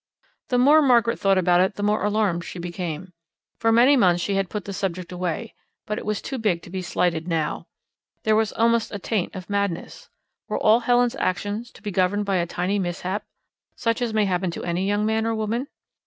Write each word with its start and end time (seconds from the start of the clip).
The 0.47 0.57
more 0.57 0.81
Margaret 0.81 1.19
thought 1.19 1.37
about 1.37 1.61
it 1.61 1.75
the 1.75 1.83
more 1.83 2.03
alarmed 2.03 2.43
she 2.43 2.57
became. 2.57 3.13
For 3.59 3.71
many 3.71 3.95
months 3.95 4.19
she 4.19 4.33
had 4.33 4.49
put 4.49 4.65
the 4.65 4.73
subject 4.73 5.11
away, 5.11 5.53
but 5.85 5.99
it 5.99 6.07
was 6.07 6.23
too 6.23 6.39
big 6.39 6.63
to 6.63 6.71
be 6.71 6.81
slighted 6.81 7.27
now. 7.27 7.67
There 8.23 8.35
was 8.35 8.51
almost 8.53 8.91
a 8.91 8.97
taint 8.97 9.35
of 9.35 9.47
madness. 9.47 10.09
Were 10.47 10.57
all 10.57 10.79
Helen's 10.79 11.15
actions 11.17 11.69
to 11.73 11.83
be 11.83 11.91
governed 11.91 12.25
by 12.25 12.37
a 12.37 12.47
tiny 12.47 12.79
mishap, 12.79 13.27
such 13.75 14.01
as 14.01 14.11
may 14.11 14.25
happen 14.25 14.49
to 14.49 14.63
any 14.63 14.87
young 14.87 15.05
man 15.05 15.27
or 15.27 15.35
woman? 15.35 15.67